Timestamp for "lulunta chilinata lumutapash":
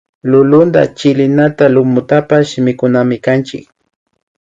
0.29-2.51